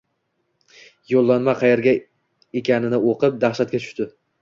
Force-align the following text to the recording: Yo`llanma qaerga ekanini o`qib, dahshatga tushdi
Yo`llanma 1.11 1.55
qaerga 1.61 1.95
ekanini 2.63 3.05
o`qib, 3.15 3.41
dahshatga 3.49 3.87
tushdi 3.89 4.15